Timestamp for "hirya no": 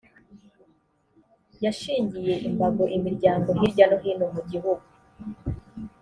3.59-3.97